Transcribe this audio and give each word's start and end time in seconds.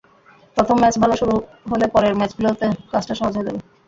প্রথম 0.57 0.75
ম্যাচে 0.81 0.99
ভালো 1.03 1.15
শুরু 1.21 1.33
হলে 1.71 1.85
পরের 1.93 2.13
ম্যাচগুলোতে 2.19 2.67
কাজটা 2.91 3.13
সহজ 3.19 3.33
হয়ে 3.35 3.47
যাবে। 3.47 3.59